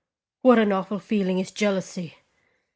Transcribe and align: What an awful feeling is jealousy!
What 0.41 0.57
an 0.57 0.71
awful 0.71 0.97
feeling 0.97 1.37
is 1.37 1.51
jealousy! 1.51 2.15